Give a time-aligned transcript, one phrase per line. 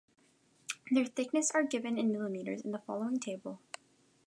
[0.89, 3.61] Their thicknesses are given in millimeters in the following table.